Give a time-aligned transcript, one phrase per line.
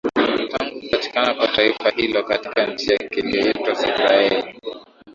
[0.51, 4.55] tangu kupatikana kwa taifa hilo katika nchi yake inayoitwa Israeli